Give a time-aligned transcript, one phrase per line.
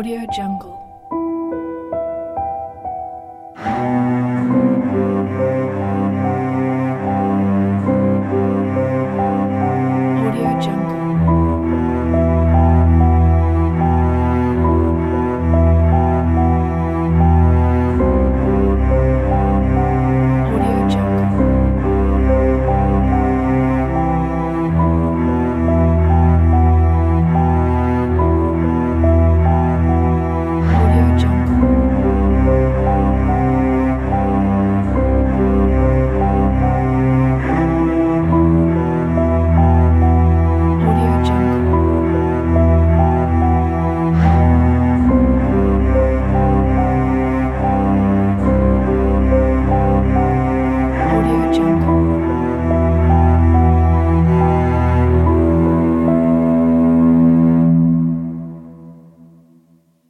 [0.00, 0.79] Audio Jungle.